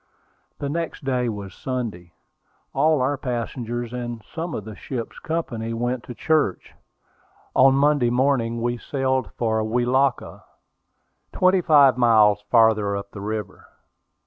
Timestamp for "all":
2.73-3.01